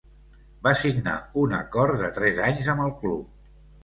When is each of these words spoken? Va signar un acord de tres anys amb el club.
Va 0.67 0.71
signar 0.77 1.13
un 1.41 1.53
acord 1.57 1.99
de 2.05 2.09
tres 2.15 2.39
anys 2.47 2.71
amb 2.75 2.87
el 2.87 2.95
club. 3.05 3.29